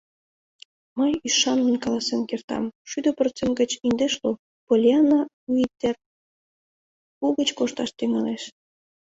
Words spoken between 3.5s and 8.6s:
гыч индешлу— Поллианна Уиттиер угыч кошташ тӱҥалеш!